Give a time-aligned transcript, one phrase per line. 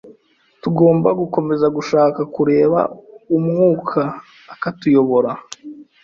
[0.61, 2.81] Tugomba gukomeza gushaka kureka
[3.37, 4.01] Umwuka
[4.53, 5.31] akatuyobora